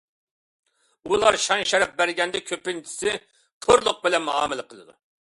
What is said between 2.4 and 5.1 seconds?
كۆپىنچىسى كورلۇق بىلەن مۇئامىلە قىلىدۇ.